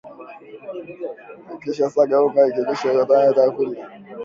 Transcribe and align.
ukisha 1.53 1.89
saga 1.93 2.15
unga 2.25 2.41
klishe 2.53 2.87
unakua 2.89 3.33
tayari 3.33 3.51
kutumia 3.55 3.85